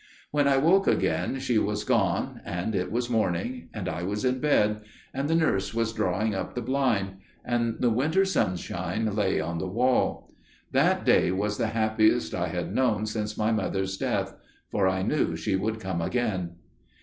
[0.31, 4.39] "When I woke again she was gone, and it was morning, and I was in
[4.39, 4.81] bed,
[5.13, 9.67] and the nurse was drawing up the blind, and the winter sunshine lay on the
[9.67, 10.27] wall.
[10.71, 14.33] That day was the happiest I had known since my mother's death;
[14.71, 16.55] for I knew she would come again.